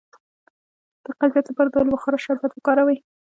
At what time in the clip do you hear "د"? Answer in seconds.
1.03-1.05, 1.69-1.75